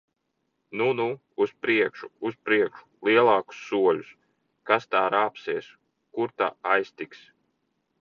[0.79, 1.05] Nu, nu!
[1.45, 2.09] Uz priekšu!
[2.29, 2.83] Uz priekšu!
[3.09, 4.11] Lielākus soļus!
[4.71, 5.73] Kas tā rāpsies!
[6.19, 7.27] Kur ta aiztiks!